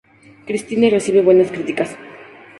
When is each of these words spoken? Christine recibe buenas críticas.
Christine 0.47 0.89
recibe 0.89 1.21
buenas 1.21 1.51
críticas. 1.51 1.95